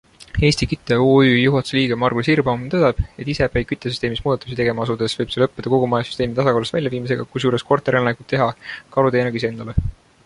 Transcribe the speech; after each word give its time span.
Eesti 0.47 0.67
Küte 0.69 0.95
OÜ 1.07 1.25
juhatuse 1.39 1.75
liige 1.79 1.97
Margus 2.03 2.29
Hirbaum 2.33 2.63
tõdeb, 2.71 3.03
et 3.25 3.29
isepäi 3.33 3.67
küttesüsteemis 3.73 4.23
muudatusi 4.25 4.57
tegema 4.61 4.87
asudes 4.87 5.17
võib 5.21 5.35
see 5.35 5.45
lõppeda 5.45 5.75
kogu 5.75 5.91
maja 5.93 6.09
süsteemi 6.09 6.39
tasakaalust 6.41 6.79
välja 6.79 6.95
viimisega, 6.97 7.29
kusjuures 7.37 7.69
korterielanik 7.73 8.23
võib 8.25 8.33
teha 8.35 8.49
karuteene 8.97 9.37
ka 9.37 9.43
iseendale. 9.45 9.81